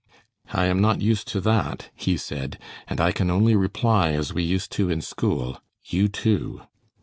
"I 0.51 0.65
am 0.65 0.81
not 0.81 0.99
used 0.99 1.27
to 1.27 1.39
that," 1.41 1.91
he 1.95 2.17
said, 2.17 2.57
"and 2.87 2.99
I 2.99 3.11
can 3.11 3.29
only 3.29 3.55
reply 3.55 4.13
as 4.13 4.33
we 4.33 4.41
used 4.41 4.71
to 4.71 4.89
in 4.89 4.99
school, 5.01 5.61
'You, 5.83 6.07
too.'" 6.07 6.61